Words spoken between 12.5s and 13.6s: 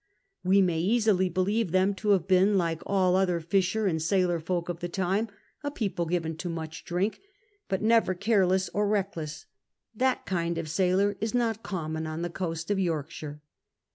of Yorkshire.